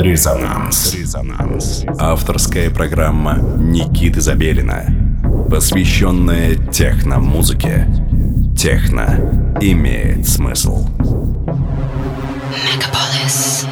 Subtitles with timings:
[0.00, 0.94] Резонанс.
[0.94, 1.84] Резонанс.
[1.98, 4.86] Авторская программа Никиты Забелина,
[5.50, 7.86] посвященная техно-музыке.
[8.56, 10.88] Техно имеет смысл.
[12.64, 13.66] Мегаполис.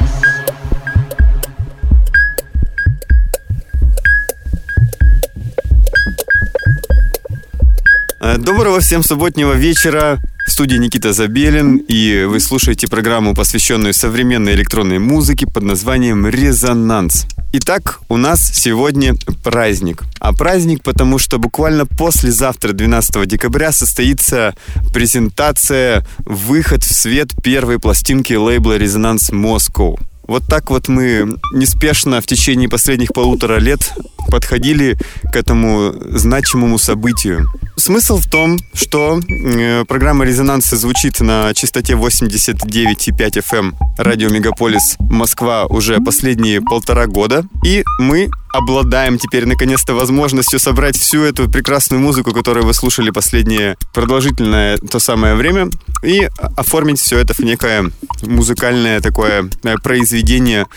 [8.37, 10.19] Доброго всем субботнего вечера.
[10.59, 17.27] Студии Никита Забелин, и вы слушаете программу, посвященную современной электронной музыке под названием «Резонанс».
[17.53, 20.03] Итак, у нас сегодня праздник.
[20.19, 24.53] А праздник, потому что буквально послезавтра, 12 декабря, состоится
[24.93, 29.97] презентация, выход в свет первой пластинки лейбла «Резонанс Moscow».
[30.29, 33.93] Вот так вот мы неспешно в течение последних полутора лет
[34.27, 34.95] подходили
[35.33, 37.47] к этому значимому событию.
[37.75, 44.97] Смысл в том, что э, программа «Резонанс» звучит на частоте 89,5 FM эм радио «Мегаполис
[44.99, 47.43] Москва» уже последние полтора года.
[47.65, 53.77] И мы обладаем теперь наконец-то возможностью собрать всю эту прекрасную музыку, которую вы слушали последнее
[53.93, 55.69] продолжительное то самое время,
[56.03, 57.91] и оформить все это в некое
[58.23, 60.67] музыкальное такое э, произведение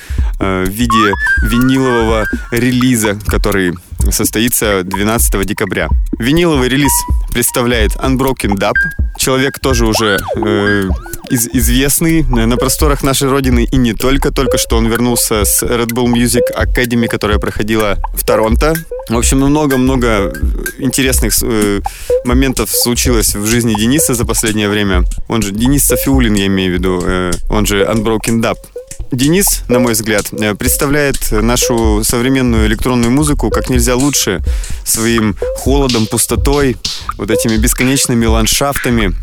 [0.41, 3.75] э, в виде винилового релиза, который
[4.11, 5.89] состоится 12 декабря.
[6.19, 6.93] Виниловый релиз
[7.33, 8.75] представляет Unbroken Dub.
[9.19, 10.89] Человек тоже уже э,
[11.31, 14.31] из, известный на просторах нашей родины и не только.
[14.31, 18.75] Только что он вернулся с Red Bull Music Academy, которая проходила в Торонто.
[19.09, 20.33] В общем, много-много
[20.79, 21.81] интересных э,
[22.25, 25.05] моментов случилось в жизни Дениса за последнее время.
[25.29, 28.57] Он же Денис Софиулин, я имею в виду, э, он же Unbroken Dub.
[29.11, 34.41] Денис, на мой взгляд, э, представляет нашу современную электронную музыку как нельзя лучше
[34.85, 36.77] своим холодом, пустотой,
[37.17, 39.15] вот этими бесконечными ландшафтами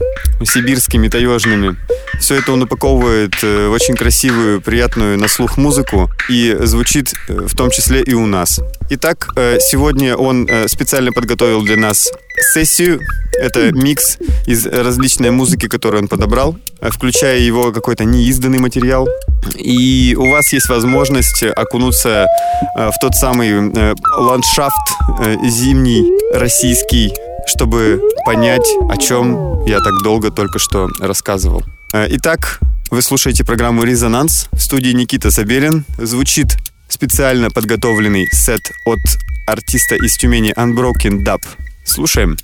[0.43, 1.77] сибирскими, таежными.
[2.19, 7.33] Все это он упаковывает э, в очень красивую, приятную на слух музыку и звучит э,
[7.47, 8.59] в том числе и у нас.
[8.89, 12.11] Итак, сегодня он специально подготовил для нас
[12.53, 12.99] сессию.
[13.39, 19.07] Это микс из различной музыки, которую он подобрал, включая его какой-то неизданный материал.
[19.55, 22.27] И у вас есть возможность окунуться
[22.75, 24.75] э, в тот самый э, ландшафт
[25.19, 27.13] э, зимний российский,
[27.47, 31.63] чтобы понять, о чем я так долго только что рассказывал.
[31.93, 32.59] Итак,
[32.91, 34.47] вы слушаете программу «Резонанс».
[34.51, 35.85] В студии Никита Сабелин.
[35.97, 36.57] Звучит
[36.87, 38.99] специально подготовленный сет от
[39.47, 41.41] артиста из Тюмени Unbroken Dub.
[41.83, 42.37] Слушаем.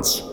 [0.00, 0.29] Резонанс.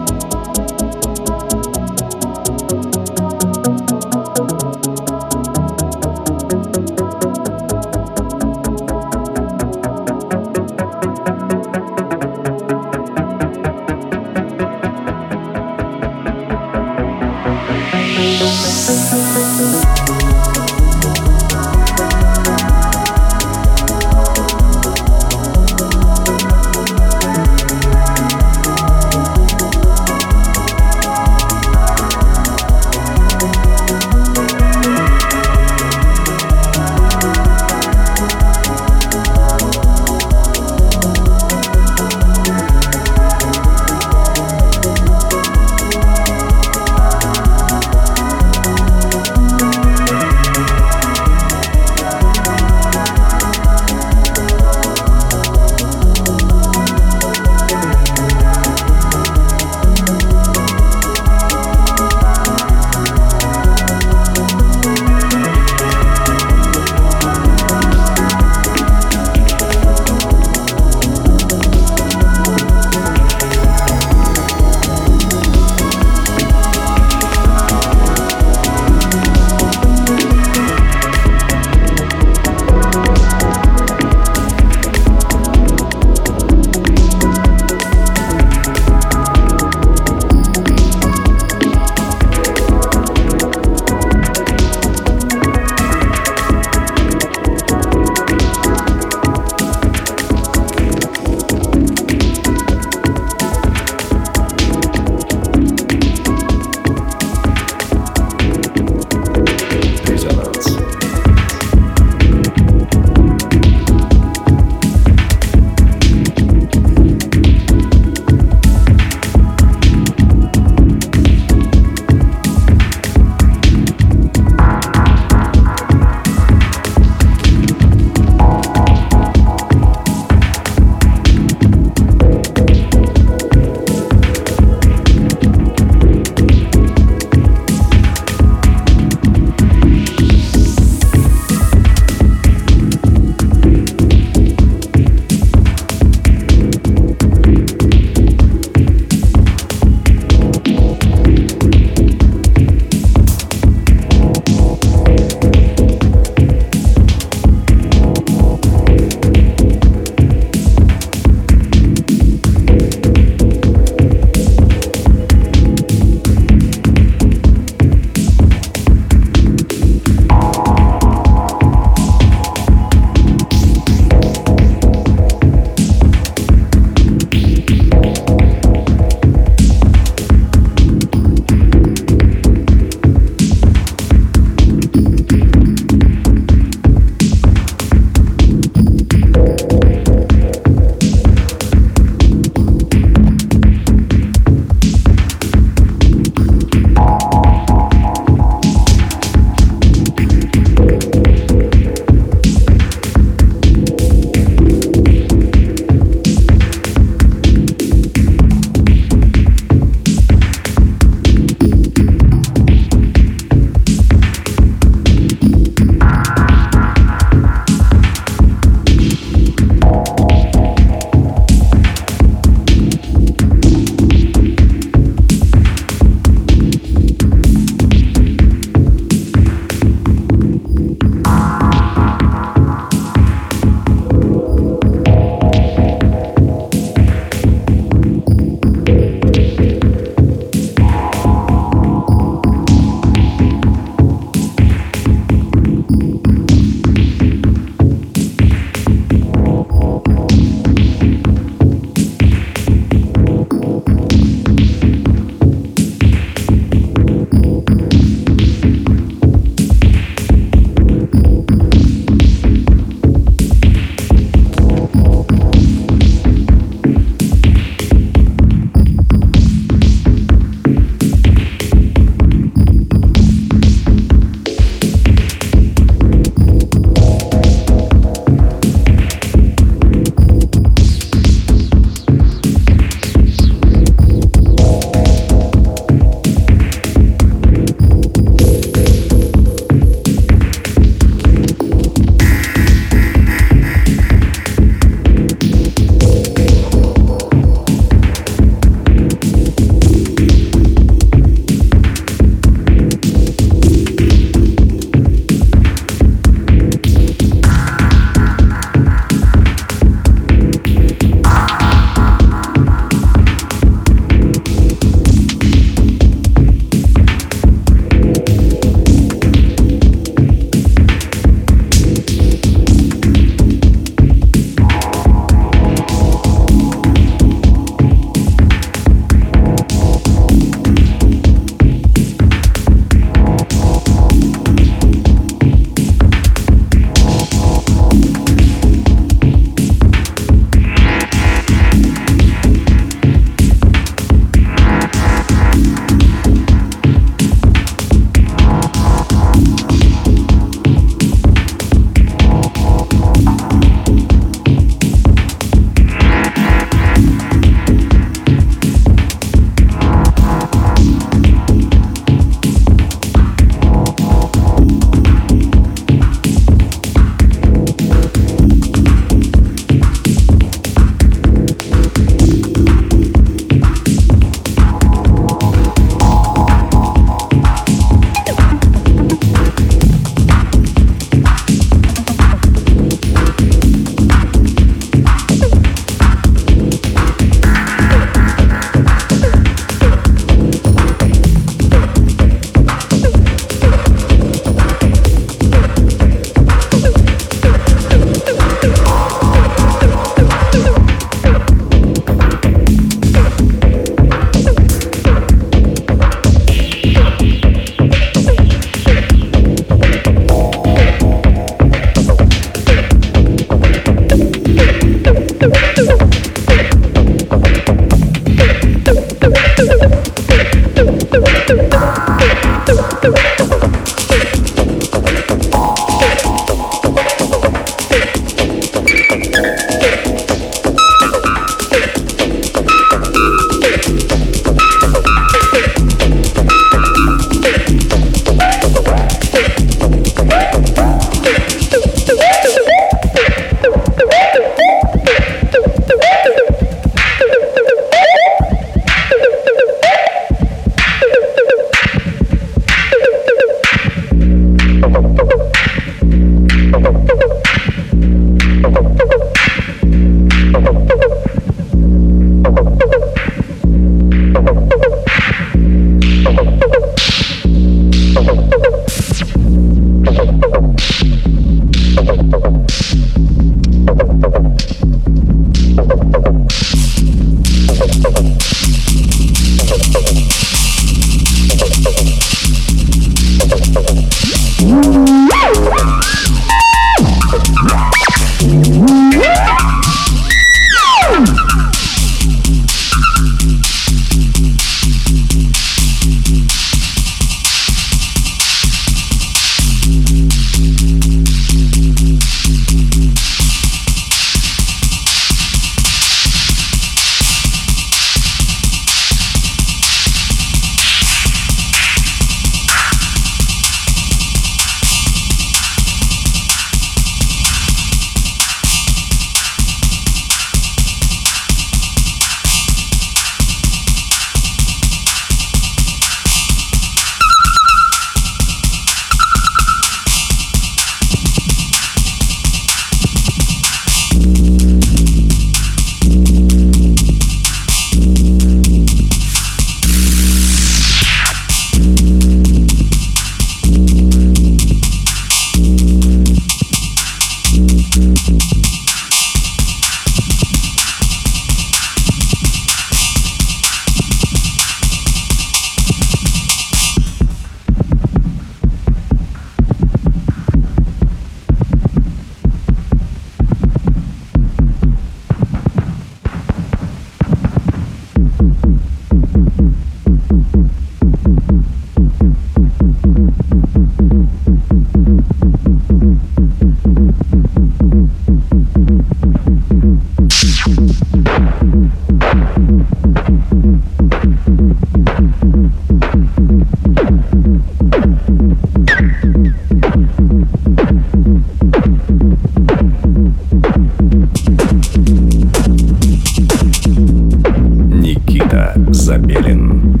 [598.00, 600.00] Никита Забелин.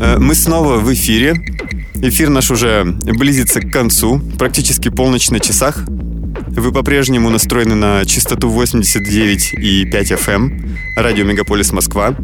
[0.00, 1.47] Э, мы снова в эфире.
[2.00, 5.84] Эфир наш уже близится к концу, практически полночь на часах.
[6.48, 12.14] Вы по-прежнему настроены на частоту 89,5 FM, эм, радио Мегаполис Москва.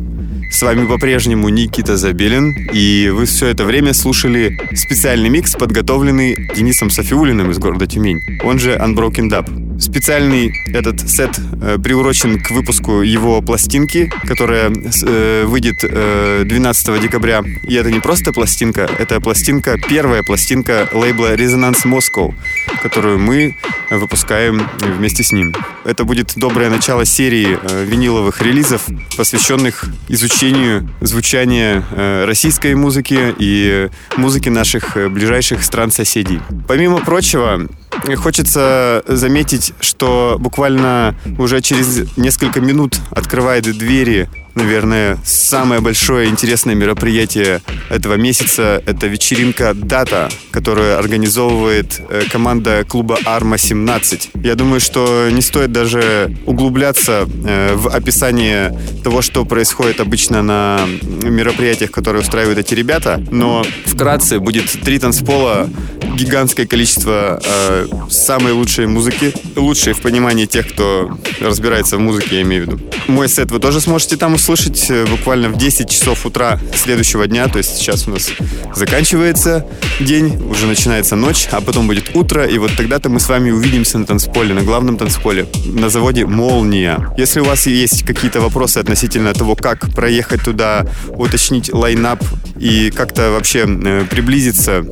[0.51, 6.91] С вами по-прежнему Никита Забелин, и вы все это время слушали специальный микс, подготовленный Денисом
[6.91, 9.64] Софиулиным из города Тюмень, он же Unbroken Dub.
[9.79, 17.43] Специальный этот сет э, приурочен к выпуску его пластинки, которая э, выйдет э, 12 декабря.
[17.63, 22.35] И это не просто пластинка, это пластинка, первая пластинка лейбла Resonance Moscow,
[22.83, 23.57] которую мы
[23.91, 25.55] выпускаем вместе с ним.
[25.85, 33.89] Это будет доброе начало серии э, виниловых релизов, посвященных изучению звучания э, российской музыки и
[34.17, 36.41] музыки наших э, ближайших стран-соседей.
[36.67, 37.69] Помимо прочего,
[38.17, 47.61] Хочется заметить, что буквально уже через несколько минут открывает двери наверное, самое большое интересное мероприятие
[47.91, 54.43] этого месяца— это вечеринка «Дата», которую организовывает э, команда клуба «Арма-17».
[54.43, 60.81] Я думаю, что не стоит даже углубляться э, в описание того, что происходит обычно на
[61.03, 65.69] мероприятиях, которые устраивают эти ребята, но вкратце будет три танцпола,
[66.15, 72.43] гигантское количество э, самой лучшей музыки, лучшей в понимании тех, кто разбирается в музыке, я
[72.43, 72.81] имею в виду.
[73.09, 74.44] Мой сет вы тоже сможете там услышать
[74.91, 78.31] э, буквально в 10 часов утра следующего дня, то есть сейчас у нас
[78.75, 79.67] заканчивается
[80.01, 83.99] день, уже начинается ночь, а потом будет утро, и вот тогда-то мы с вами увидимся
[83.99, 87.15] на танцполе, на главном танцполе, на заводе «Молния».
[87.17, 92.23] Если у вас есть какие-то вопросы относительно того, как проехать туда, уточнить лайнап
[92.65, 94.83] и как-то вообще э, приблизиться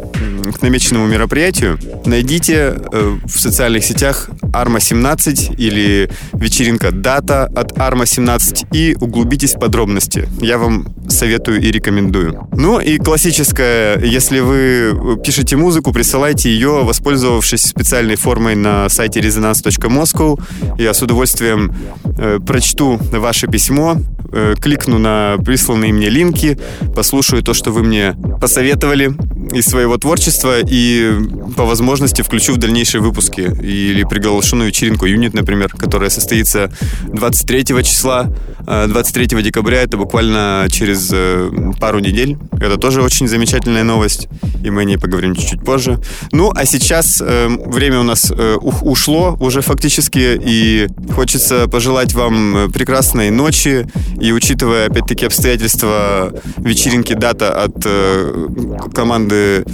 [0.53, 8.05] к намеченному мероприятию, найдите э, в социальных сетях Arma 17 или вечеринка Дата от Arma
[8.05, 10.29] 17 и углубитесь в подробности.
[10.43, 12.47] Я вам советую и рекомендую.
[12.53, 20.39] Ну и классическое, если вы пишете музыку, присылайте ее, воспользовавшись специальной формой на сайте resonance.moscow.
[20.79, 21.75] Я с удовольствием
[22.19, 23.97] э, прочту ваше письмо,
[24.33, 26.59] э, кликну на присланные мне линки,
[26.95, 29.15] послушаю то, что вы мне посоветовали
[29.53, 31.13] из своего творчества и
[31.57, 36.73] по возможности включу в дальнейшие выпуски или приглашенную вечеринку юнит, например, которая состоится
[37.09, 38.31] 23 числа,
[38.67, 42.37] 23 э, декабря, это буквально через э, пару недель.
[42.53, 44.29] Это тоже очень замечательная новость,
[44.65, 46.01] и мы о ней поговорим чуть-чуть позже.
[46.31, 53.31] Ну, а сейчас э, время у нас ушло уже фактически, и хочется пожелать вам прекрасной
[53.31, 53.87] ночи,
[54.23, 57.75] и учитывая, опять-таки, обстоятельства вечеринки дата от
[58.95, 59.65] команды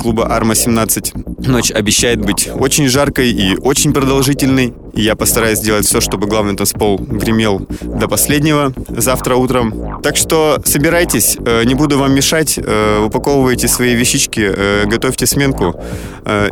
[0.00, 1.46] клуба Арма-17.
[1.48, 4.74] Ночь обещает быть очень жаркой и очень продолжительной.
[4.94, 10.00] И я постараюсь сделать все, чтобы главный танцпол гремел до последнего завтра утром.
[10.02, 15.74] Так что собирайтесь, э, не буду вам мешать, э, упаковывайте свои вещички, э, готовьте сменку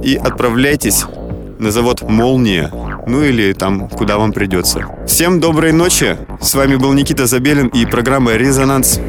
[0.03, 1.05] и отправляйтесь
[1.61, 2.71] на завод «Молния»,
[3.07, 4.87] ну или там, куда вам придется.
[5.07, 6.17] Всем доброй ночи.
[6.41, 9.01] С вами был Никита Забелин и программа «Резонанс».